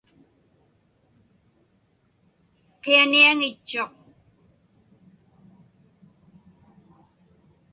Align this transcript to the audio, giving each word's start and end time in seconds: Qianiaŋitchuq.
Qianiaŋitchuq. 2.81 3.93